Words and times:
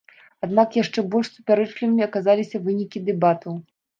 Аднак 0.45 0.77
яшчэ 0.77 1.03
больш 1.15 1.29
супярэчлівымі 1.35 2.01
аказаліся 2.07 2.63
вынікі 2.69 3.05
дэбатаў. 3.11 3.63